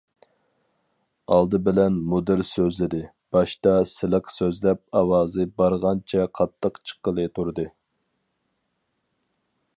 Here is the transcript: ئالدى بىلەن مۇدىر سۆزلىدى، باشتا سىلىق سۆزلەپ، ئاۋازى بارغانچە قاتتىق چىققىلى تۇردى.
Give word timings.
ئالدى 1.33 1.59
بىلەن 1.67 1.99
مۇدىر 2.13 2.41
سۆزلىدى، 2.51 3.01
باشتا 3.37 3.75
سىلىق 3.91 4.33
سۆزلەپ، 4.37 4.83
ئاۋازى 5.01 5.47
بارغانچە 5.63 6.27
قاتتىق 6.41 6.83
چىققىلى 6.93 7.29
تۇردى. 7.39 7.69